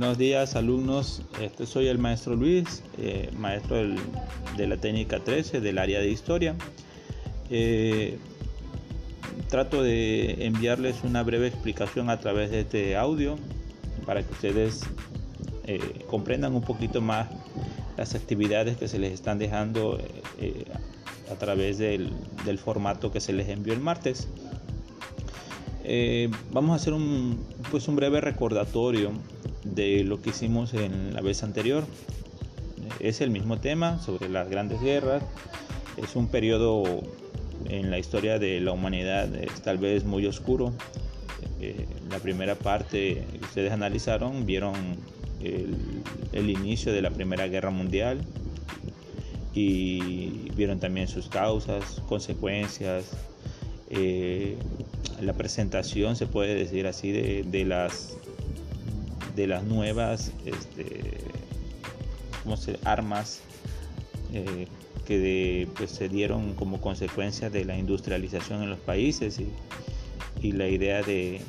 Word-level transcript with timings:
Buenos 0.00 0.16
días 0.16 0.56
alumnos, 0.56 1.20
este, 1.42 1.66
soy 1.66 1.88
el 1.88 1.98
maestro 1.98 2.34
Luis, 2.34 2.82
eh, 2.96 3.28
maestro 3.36 3.76
de 4.56 4.66
la 4.66 4.78
técnica 4.78 5.20
13 5.20 5.60
del 5.60 5.76
área 5.76 6.00
de 6.00 6.08
historia. 6.08 6.56
Eh, 7.50 8.16
trato 9.50 9.82
de 9.82 10.46
enviarles 10.46 11.04
una 11.04 11.22
breve 11.22 11.48
explicación 11.48 12.08
a 12.08 12.18
través 12.18 12.50
de 12.50 12.60
este 12.60 12.96
audio 12.96 13.36
para 14.06 14.22
que 14.22 14.32
ustedes 14.32 14.84
eh, 15.66 16.06
comprendan 16.08 16.54
un 16.54 16.62
poquito 16.62 17.02
más 17.02 17.28
las 17.98 18.14
actividades 18.14 18.78
que 18.78 18.88
se 18.88 18.98
les 18.98 19.12
están 19.12 19.38
dejando 19.38 20.00
a 21.30 21.34
través 21.34 21.76
del, 21.76 22.10
formato 22.56 23.12
que 23.12 23.20
se 23.20 23.34
les 23.34 23.50
envió 23.50 23.74
el 23.74 23.80
martes. 23.80 24.28
vamos 26.52 26.70
a 26.70 26.76
hacer 26.76 26.94
un, 26.94 27.44
pues 27.70 27.86
un 27.86 27.96
breve 27.96 28.22
recordatorio 28.22 29.12
de 29.74 30.04
lo 30.04 30.20
que 30.20 30.30
hicimos 30.30 30.74
en 30.74 31.14
la 31.14 31.20
vez 31.20 31.42
anterior. 31.42 31.84
Es 32.98 33.20
el 33.20 33.30
mismo 33.30 33.58
tema 33.60 33.98
sobre 34.00 34.28
las 34.28 34.48
grandes 34.48 34.80
guerras. 34.80 35.22
Es 35.96 36.16
un 36.16 36.28
periodo 36.28 36.84
en 37.68 37.90
la 37.90 37.98
historia 37.98 38.38
de 38.38 38.60
la 38.60 38.72
humanidad 38.72 39.28
tal 39.62 39.78
vez 39.78 40.04
muy 40.04 40.26
oscuro. 40.26 40.72
Eh, 41.60 41.86
la 42.10 42.18
primera 42.18 42.54
parte 42.54 43.24
que 43.32 43.44
ustedes 43.44 43.72
analizaron 43.72 44.46
vieron 44.46 44.74
el, 45.42 46.50
inicio 46.50 46.92
de 46.92 47.02
la 47.02 47.10
Primera 47.10 47.46
Guerra 47.48 47.70
Mundial 47.70 48.20
y 49.54 50.50
vieron 50.56 50.78
también 50.80 51.08
sus 51.08 51.28
causas, 51.28 52.02
consecuencias, 52.08 53.10
eh, 53.90 54.56
la 55.20 55.32
presentación, 55.32 56.16
se 56.16 56.26
puede 56.26 56.54
decir 56.54 56.86
así, 56.86 57.12
de 57.12 57.64
las 57.64 58.16
de 59.34 59.46
las 59.46 59.64
nuevas 59.64 60.32
este, 60.44 61.18
armas 62.84 63.40
eh, 64.32 64.66
que 65.06 65.68
pues, 65.76 65.90
se 65.90 66.08
dieron 66.08 66.54
como 66.54 66.80
consecuencia 66.80 67.50
de 67.50 67.64
la 67.64 67.76
industrialización 67.76 68.62
en 68.62 68.70
los 68.70 68.78
países 68.78 69.40
y, 69.40 70.52
la 70.52 70.68
idea 70.68 71.02
de, 71.02 71.40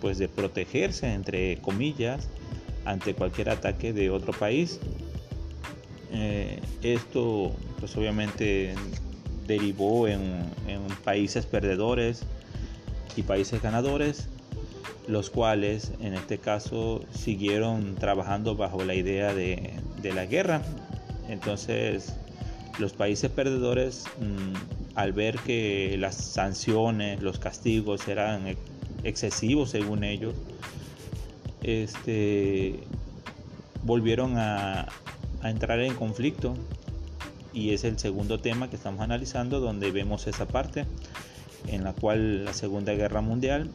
pues, 0.00 0.18
de 0.18 0.28
protegerse, 0.28 1.12
entre 1.12 1.58
comillas, 1.58 2.28
ante 2.84 3.14
cualquier 3.14 3.50
ataque 3.50 3.92
de 3.92 4.10
otro 4.10 4.32
país. 4.32 4.80
Eh, 6.12 6.60
esto 6.82 7.52
pues 7.80 7.96
obviamente 7.96 8.74
derivó 9.46 10.06
en 10.06 10.46
países 11.04 11.46
perdedores 11.46 12.22
y 13.16 13.22
países 13.22 13.60
ganadores 13.62 14.28
los 15.06 15.30
cuales 15.30 15.92
en 16.00 16.14
este 16.14 16.38
caso 16.38 17.02
siguieron 17.12 17.94
trabajando 17.96 18.56
bajo 18.56 18.84
la 18.84 18.94
idea 18.94 19.34
de, 19.34 19.72
la 20.02 20.26
guerra. 20.26 20.62
Entonces 21.28 22.14
los 22.78 22.92
países 22.92 23.30
perdedores 23.30 24.04
mm, 24.20 24.96
al 24.96 25.12
ver 25.12 25.38
que 25.38 25.96
las 25.98 26.16
sanciones, 26.16 27.22
los 27.22 27.38
castigos 27.38 28.06
eran 28.08 28.56
excesivos 29.02 29.70
según 29.70 30.04
ellos, 30.04 30.34
este, 31.62 32.80
volvieron 33.82 34.36
a, 34.36 34.86
a 35.42 35.50
entrar 35.50 35.80
en 35.80 35.94
conflicto 35.94 36.54
y 37.54 37.70
es 37.70 37.84
el 37.84 37.98
segundo 37.98 38.38
tema 38.38 38.68
que 38.68 38.76
estamos 38.76 39.00
analizando 39.00 39.60
donde 39.60 39.90
vemos 39.90 40.26
esa 40.26 40.46
parte 40.46 40.84
en 41.68 41.84
la 41.84 41.92
cual 41.92 42.44
la 42.44 42.52
Segunda 42.52 42.92
Guerra 42.92 43.20
Mundial 43.20 43.70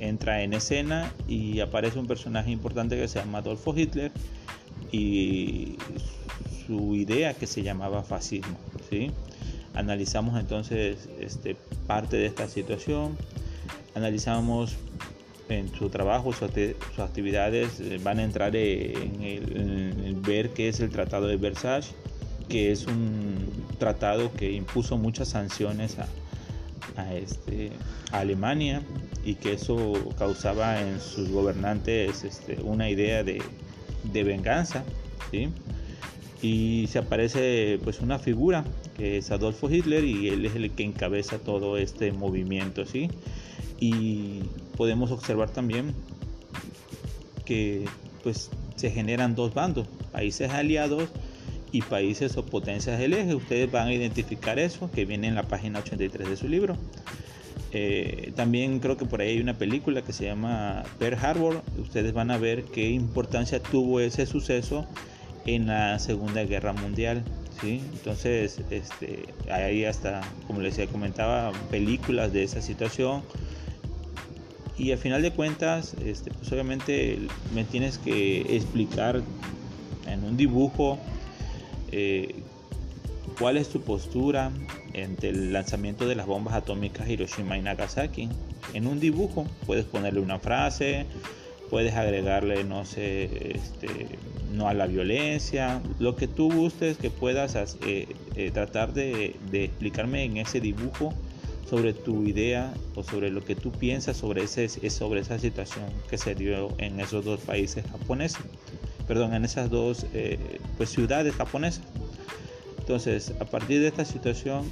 entra 0.00 0.42
en 0.42 0.52
escena 0.54 1.12
y 1.26 1.60
aparece 1.60 1.98
un 1.98 2.06
personaje 2.06 2.50
importante 2.50 2.96
que 2.96 3.08
se 3.08 3.18
llama 3.18 3.38
Adolfo 3.38 3.76
Hitler 3.76 4.12
y 4.92 5.76
su 6.66 6.94
idea 6.94 7.34
que 7.34 7.46
se 7.46 7.62
llamaba 7.62 8.02
fascismo. 8.02 8.58
¿sí? 8.90 9.10
Analizamos 9.74 10.38
entonces 10.38 11.08
este, 11.20 11.56
parte 11.86 12.16
de 12.16 12.26
esta 12.26 12.48
situación, 12.48 13.16
analizamos 13.94 14.76
en 15.48 15.74
su 15.74 15.88
trabajo, 15.88 16.32
sus, 16.32 16.50
actividades 16.98 17.80
eh, 17.80 17.98
van 18.02 18.18
a 18.18 18.24
entrar 18.24 18.54
en 18.54 19.22
el, 19.22 20.14
ver 20.16 20.50
qué 20.50 20.68
es 20.68 20.80
el 20.80 20.90
Tratado 20.90 21.26
de 21.26 21.36
Versailles, 21.36 21.94
que 22.48 22.70
es 22.72 22.86
un 22.86 23.36
tratado 23.78 24.32
que 24.32 24.52
impuso 24.52 24.98
muchas 24.98 25.28
sanciones 25.28 25.98
a, 25.98 26.06
este, 27.12 27.70
a 28.12 28.20
Alemania 28.20 28.82
y 29.24 29.34
que 29.34 29.54
eso 29.54 29.92
causaba 30.18 30.80
en 30.80 31.00
sus 31.00 31.30
gobernantes 31.30 32.24
este, 32.24 32.60
una 32.62 32.88
idea 32.90 33.22
de, 33.22 33.42
venganza. 34.12 34.84
Y 36.40 36.86
se 36.88 36.98
aparece 36.98 37.78
pues 37.82 38.00
una 38.00 38.18
figura 38.18 38.64
que 38.96 39.18
es 39.18 39.30
Adolfo 39.30 39.68
Hitler 39.70 40.04
y 40.04 40.28
él 40.28 40.46
es 40.46 40.54
el 40.54 40.70
que 40.70 40.84
encabeza 40.84 41.38
todo 41.38 41.76
este 41.76 42.12
movimiento. 42.12 42.86
¿sí? 42.86 43.10
Y 43.80 44.40
podemos 44.76 45.10
observar 45.10 45.50
también 45.50 45.94
que 47.44 47.84
pues 48.22 48.50
se 48.76 48.90
generan 48.90 49.34
dos 49.34 49.54
bandos, 49.54 49.86
países 50.12 50.50
aliados 50.50 51.08
y 51.72 51.82
países 51.82 52.36
o 52.36 52.44
potencias 52.44 52.98
del 52.98 53.14
eje. 53.14 53.34
Ustedes 53.34 53.70
van 53.70 53.88
a 53.88 53.92
identificar 53.92 54.58
eso 54.58 54.90
que 54.90 55.04
viene 55.04 55.28
en 55.28 55.34
la 55.34 55.42
página 55.44 55.80
83 55.80 56.28
de 56.28 56.36
su 56.36 56.48
libro. 56.48 56.76
Eh, 57.72 58.32
también 58.34 58.78
creo 58.78 58.96
que 58.96 59.04
por 59.04 59.20
ahí 59.20 59.30
hay 59.30 59.40
una 59.40 59.58
película 59.58 60.02
que 60.02 60.12
se 60.12 60.24
llama 60.24 60.82
Pearl 60.98 61.18
Harbor. 61.20 61.62
Ustedes 61.78 62.12
van 62.12 62.30
a 62.30 62.38
ver 62.38 62.64
qué 62.64 62.90
importancia 62.90 63.62
tuvo 63.62 64.00
ese 64.00 64.26
suceso 64.26 64.86
en 65.46 65.66
la 65.66 65.98
Segunda 65.98 66.44
Guerra 66.44 66.72
Mundial. 66.72 67.22
¿sí? 67.60 67.82
Entonces, 67.92 68.60
este, 68.70 69.26
hay 69.50 69.84
hasta, 69.84 70.22
como 70.46 70.60
les 70.60 70.78
comentaba, 70.88 71.52
películas 71.70 72.32
de 72.32 72.44
esa 72.44 72.62
situación. 72.62 73.22
Y 74.78 74.92
al 74.92 74.98
final 74.98 75.22
de 75.22 75.32
cuentas, 75.32 75.94
este, 76.04 76.30
pues 76.30 76.52
obviamente 76.52 77.18
me 77.52 77.64
tienes 77.64 77.98
que 77.98 78.56
explicar 78.56 79.22
en 80.06 80.24
un 80.24 80.36
dibujo 80.36 80.98
eh, 81.92 82.34
cuál 83.38 83.56
es 83.56 83.68
tu 83.68 83.80
postura 83.80 84.50
entre 84.92 85.30
el 85.30 85.52
lanzamiento 85.52 86.06
de 86.06 86.14
las 86.14 86.26
bombas 86.26 86.54
atómicas 86.54 87.08
Hiroshima 87.08 87.56
y 87.56 87.62
Nagasaki. 87.62 88.28
En 88.74 88.86
un 88.86 89.00
dibujo 89.00 89.46
puedes 89.66 89.84
ponerle 89.84 90.20
una 90.20 90.38
frase, 90.38 91.06
puedes 91.70 91.94
agregarle, 91.94 92.64
no 92.64 92.84
sé, 92.84 93.52
este, 93.54 94.18
no 94.52 94.68
a 94.68 94.74
la 94.74 94.86
violencia, 94.86 95.82
lo 95.98 96.16
que 96.16 96.26
tú 96.26 96.50
gustes 96.52 96.96
que 96.96 97.10
puedas 97.10 97.54
eh, 97.86 98.08
eh, 98.36 98.50
tratar 98.50 98.92
de, 98.92 99.36
explicarme 99.52 100.24
en 100.24 100.38
ese 100.38 100.60
dibujo 100.60 101.12
sobre 101.68 101.92
tu 101.92 102.24
idea 102.24 102.72
o 102.94 103.02
sobre 103.02 103.30
lo 103.30 103.44
que 103.44 103.54
tú 103.54 103.70
piensas 103.72 104.16
sobre, 104.16 104.46
sobre 104.46 105.20
esa 105.20 105.38
situación 105.38 105.84
que 106.08 106.16
se 106.16 106.34
dio 106.34 106.70
en 106.78 106.98
esos 106.98 107.24
dos 107.26 107.40
países 107.40 107.84
japoneses, 107.90 108.42
perdón, 109.08 109.32
en 109.32 109.44
esas 109.46 109.70
dos 109.70 110.06
eh, 110.12 110.60
pues, 110.76 110.90
ciudades 110.90 111.34
japonesas. 111.34 111.82
Entonces, 112.78 113.32
a 113.40 113.46
partir 113.46 113.80
de 113.80 113.88
esta 113.88 114.04
situación, 114.04 114.70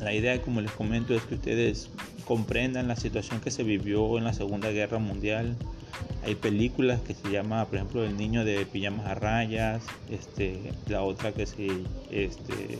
la 0.00 0.14
idea, 0.14 0.40
como 0.40 0.62
les 0.62 0.72
comento, 0.72 1.14
es 1.14 1.22
que 1.22 1.34
ustedes 1.34 1.90
comprendan 2.24 2.88
la 2.88 2.96
situación 2.96 3.40
que 3.40 3.50
se 3.50 3.62
vivió 3.62 4.16
en 4.18 4.24
la 4.24 4.32
Segunda 4.32 4.70
Guerra 4.70 4.98
Mundial. 4.98 5.54
Hay 6.24 6.34
películas 6.34 7.00
que 7.02 7.14
se 7.14 7.30
llama, 7.30 7.66
por 7.66 7.76
ejemplo, 7.76 8.04
El 8.04 8.16
niño 8.16 8.44
de 8.44 8.64
pijamas 8.64 9.06
a 9.06 9.14
rayas, 9.14 9.84
este, 10.10 10.58
la 10.88 11.02
otra 11.02 11.32
que 11.32 11.46
se, 11.46 11.68
este, 12.10 12.78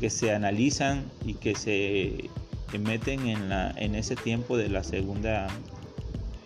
que 0.00 0.08
se 0.10 0.34
analizan 0.34 1.04
y 1.26 1.34
que 1.34 1.54
se 1.54 2.30
meten 2.78 3.26
en, 3.26 3.50
la, 3.50 3.72
en 3.76 3.94
ese 3.94 4.16
tiempo 4.16 4.56
de 4.56 4.70
la 4.70 4.82
Segunda, 4.84 5.48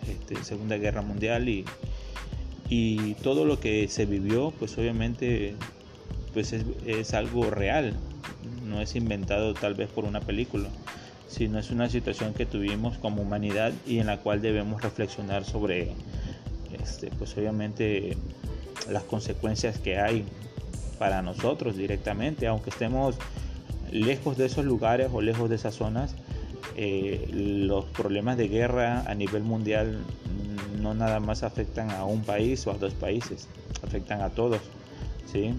este, 0.09 0.43
segunda 0.43 0.77
Guerra 0.77 1.01
Mundial 1.01 1.47
y, 1.47 1.65
y 2.69 3.13
todo 3.15 3.45
lo 3.45 3.59
que 3.59 3.87
se 3.87 4.05
vivió, 4.05 4.51
pues 4.59 4.77
obviamente 4.77 5.55
pues 6.33 6.53
es, 6.53 7.13
algo 7.13 7.49
real, 7.49 7.93
no 8.65 8.81
es 8.81 8.95
inventado 8.95 9.53
tal 9.53 9.73
vez 9.73 9.89
por 9.89 10.05
una 10.05 10.21
película, 10.21 10.69
sino 11.27 11.57
es 11.57 11.71
una 11.71 11.89
situación 11.89 12.33
que 12.33 12.45
tuvimos 12.45 12.97
como 12.97 13.21
humanidad 13.21 13.73
y 13.87 13.99
en 13.99 14.07
la 14.07 14.17
cual 14.17 14.41
debemos 14.41 14.81
reflexionar 14.81 15.45
sobre, 15.45 15.93
este, 16.79 17.09
pues 17.17 17.35
obviamente 17.37 18.17
las 18.89 19.03
consecuencias 19.03 19.79
que 19.79 19.97
hay 19.97 20.25
para 20.99 21.21
nosotros 21.21 21.75
directamente, 21.75 22.47
aunque 22.47 22.69
estemos 22.69 23.15
lejos 23.91 24.37
de 24.37 24.45
esos 24.45 24.65
lugares 24.65 25.09
o 25.11 25.21
lejos 25.21 25.49
de 25.49 25.55
esas 25.55 25.75
zonas, 25.75 26.15
eh, 26.75 27.27
los 27.31 27.85
problemas 27.85 28.37
de 28.37 28.47
guerra 28.47 29.03
a 29.07 29.15
nivel 29.15 29.41
mundial 29.41 29.99
no 30.77 30.93
nada 30.93 31.19
más 31.19 31.43
afectan 31.43 31.91
a 31.91 32.05
un 32.05 32.23
país 32.23 32.65
o 32.67 32.71
a 32.71 32.75
dos 32.75 32.93
países, 32.93 33.47
afectan 33.83 34.21
a 34.21 34.29
todos. 34.29 34.61
¿sí? 35.31 35.53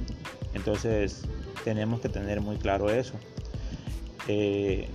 Entonces 0.54 1.22
tenemos 1.64 2.00
que 2.00 2.08
tener 2.08 2.40
muy 2.40 2.56
claro 2.56 2.90
eso. 2.90 3.14
Eh, 4.28 4.88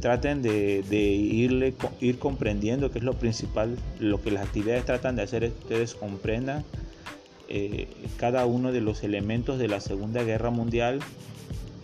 traten 0.00 0.42
de, 0.42 0.82
irle, 0.90 1.74
ir 2.00 2.18
comprendiendo 2.18 2.90
que 2.90 2.98
es 2.98 3.04
lo 3.04 3.14
principal, 3.14 3.76
lo 3.98 4.20
que 4.20 4.30
las 4.30 4.44
actividades 4.44 4.84
tratan 4.84 5.16
de 5.16 5.22
hacer 5.22 5.44
es 5.44 5.52
que 5.54 5.58
ustedes 5.60 5.94
comprendan 5.94 6.62
eh, 7.48 7.88
cada 8.18 8.44
uno 8.44 8.70
de 8.70 8.82
los 8.82 9.02
elementos 9.02 9.58
de 9.58 9.68
la 9.68 9.80
Segunda 9.80 10.22
Guerra 10.22 10.50
Mundial 10.50 11.00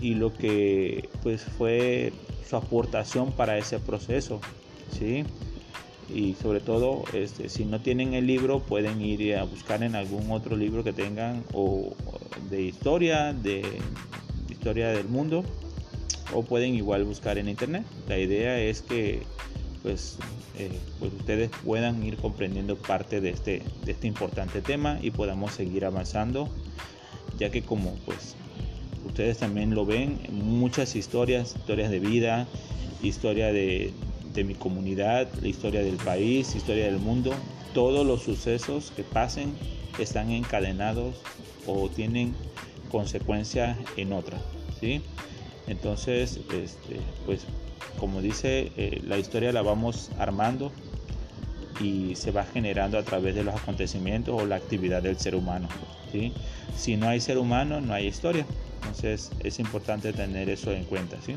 y 0.02 0.14
lo 0.14 0.34
que 0.34 1.08
pues 1.22 1.42
fue 1.42 2.12
su 2.48 2.56
aportación 2.56 3.32
para 3.32 3.56
ese 3.56 3.78
proceso, 3.78 4.40
¿sí? 4.98 5.24
Y 6.12 6.34
sobre 6.34 6.60
todo, 6.60 7.04
este, 7.12 7.48
si 7.48 7.64
no 7.64 7.80
tienen 7.80 8.14
el 8.14 8.26
libro, 8.26 8.60
pueden 8.60 9.00
ir 9.00 9.36
a 9.36 9.44
buscar 9.44 9.82
en 9.82 9.94
algún 9.94 10.30
otro 10.30 10.56
libro 10.56 10.82
que 10.82 10.92
tengan 10.92 11.44
o 11.52 11.94
de 12.50 12.62
historia, 12.62 13.32
de 13.32 13.62
historia 14.48 14.88
del 14.88 15.08
mundo, 15.08 15.44
o 16.34 16.42
pueden 16.42 16.74
igual 16.74 17.04
buscar 17.04 17.38
en 17.38 17.48
internet. 17.48 17.84
La 18.08 18.18
idea 18.18 18.60
es 18.60 18.82
que 18.82 19.22
pues, 19.82 20.18
eh, 20.58 20.70
pues 20.98 21.12
ustedes 21.12 21.50
puedan 21.64 22.02
ir 22.04 22.16
comprendiendo 22.16 22.76
parte 22.76 23.20
de 23.20 23.30
este, 23.30 23.62
de 23.84 23.92
este 23.92 24.06
importante 24.06 24.60
tema 24.62 24.98
y 25.00 25.10
podamos 25.10 25.52
seguir 25.52 25.84
avanzando, 25.84 26.48
ya 27.38 27.50
que 27.50 27.62
como 27.62 27.94
pues 28.04 28.36
ustedes 29.06 29.38
también 29.38 29.74
lo 29.74 29.86
ven, 29.86 30.18
muchas 30.30 30.96
historias, 30.96 31.54
historias 31.56 31.90
de 31.90 32.00
vida, 32.00 32.46
historia 33.02 33.52
de, 33.52 33.92
de 34.32 34.44
mi 34.44 34.54
comunidad, 34.54 35.28
la 35.40 35.48
historia 35.48 35.82
del 35.82 35.96
país, 35.96 36.54
historia 36.54 36.84
del 36.84 36.98
mundo, 36.98 37.32
todos 37.74 38.06
los 38.06 38.22
sucesos 38.22 38.92
que 38.94 39.02
pasen 39.02 39.54
están 39.98 40.30
encadenados 40.30 41.16
o 41.66 41.88
tienen 41.88 42.34
consecuencias 42.90 43.76
en 43.96 44.12
otra, 44.12 44.38
¿sí? 44.80 45.02
Entonces, 45.66 46.40
este, 46.52 47.00
pues 47.26 47.46
como 47.98 48.22
dice, 48.22 48.72
eh, 48.76 49.02
la 49.06 49.18
historia 49.18 49.52
la 49.52 49.62
vamos 49.62 50.10
armando 50.18 50.72
y 51.80 52.14
se 52.16 52.30
va 52.30 52.44
generando 52.44 52.98
a 52.98 53.02
través 53.02 53.34
de 53.34 53.44
los 53.44 53.54
acontecimientos 53.54 54.40
o 54.40 54.46
la 54.46 54.56
actividad 54.56 55.02
del 55.02 55.18
ser 55.18 55.34
humano. 55.34 55.68
¿sí? 56.10 56.32
Si 56.76 56.96
no 56.96 57.08
hay 57.08 57.20
ser 57.20 57.38
humano, 57.38 57.80
no 57.80 57.92
hay 57.92 58.06
historia. 58.06 58.46
Entonces 58.76 59.30
es 59.40 59.58
importante 59.58 60.12
tener 60.12 60.48
eso 60.48 60.72
en 60.72 60.84
cuenta. 60.84 61.18
¿sí? 61.24 61.36